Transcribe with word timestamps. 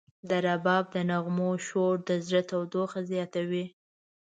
د 0.29 0.31
رباب 0.45 0.83
د 0.93 0.95
نغمو 1.09 1.51
شور 1.67 1.95
د 2.07 2.09
زړه 2.27 2.41
تودوخه 2.49 2.99
زیاتوي. 3.11 3.65